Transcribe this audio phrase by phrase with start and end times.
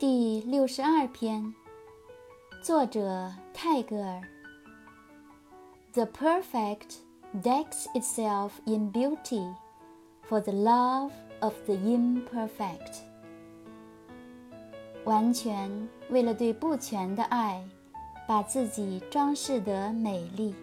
[0.00, 1.54] 第六十二篇
[2.62, 4.22] 作者泰戈尔
[5.92, 7.00] the perfect
[7.42, 9.46] decks itself in beauty
[10.26, 11.10] for the love
[11.40, 13.02] of the imperfect
[15.04, 15.70] 完全
[16.08, 17.62] 为了对不全的爱
[18.26, 20.54] 把自己装饰得美丽